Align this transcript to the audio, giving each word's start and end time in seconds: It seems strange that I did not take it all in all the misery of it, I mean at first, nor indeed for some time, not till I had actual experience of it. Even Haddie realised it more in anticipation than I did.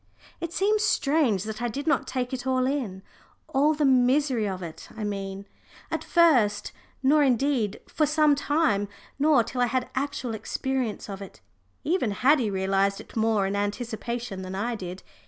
It 0.39 0.51
seems 0.51 0.83
strange 0.83 1.43
that 1.43 1.61
I 1.61 1.67
did 1.67 1.85
not 1.85 2.07
take 2.07 2.33
it 2.33 2.47
all 2.47 2.65
in 2.65 3.03
all 3.47 3.75
the 3.75 3.85
misery 3.85 4.47
of 4.49 4.63
it, 4.63 4.89
I 4.97 5.03
mean 5.03 5.45
at 5.91 6.03
first, 6.03 6.71
nor 7.03 7.21
indeed 7.21 7.79
for 7.87 8.07
some 8.07 8.33
time, 8.33 8.87
not 9.19 9.45
till 9.45 9.61
I 9.61 9.67
had 9.67 9.91
actual 9.93 10.33
experience 10.33 11.07
of 11.07 11.21
it. 11.21 11.39
Even 11.83 12.09
Haddie 12.09 12.49
realised 12.49 12.99
it 12.99 13.15
more 13.15 13.45
in 13.45 13.55
anticipation 13.55 14.41
than 14.41 14.55
I 14.55 14.73
did. 14.73 15.03